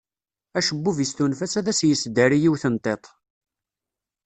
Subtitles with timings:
[0.59, 3.03] Acebbub-is tunef-as ad as-yesdari yiwet n tiṭ.